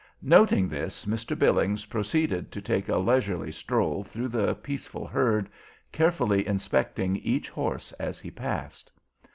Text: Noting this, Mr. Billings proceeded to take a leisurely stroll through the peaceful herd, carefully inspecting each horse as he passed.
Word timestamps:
Noting 0.23 0.67
this, 0.67 1.05
Mr. 1.05 1.37
Billings 1.37 1.85
proceeded 1.85 2.51
to 2.53 2.59
take 2.59 2.89
a 2.89 2.97
leisurely 2.97 3.51
stroll 3.51 4.03
through 4.03 4.29
the 4.29 4.55
peaceful 4.55 5.05
herd, 5.05 5.47
carefully 5.91 6.47
inspecting 6.47 7.17
each 7.17 7.49
horse 7.49 7.91
as 7.99 8.19
he 8.19 8.31
passed. 8.31 8.89